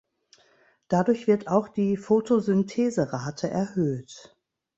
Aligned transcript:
Dadurch 0.87 1.27
wird 1.27 1.47
auch 1.47 1.69
die 1.69 1.95
Photosyntheserate 1.95 3.51
erhöht. 3.51 4.35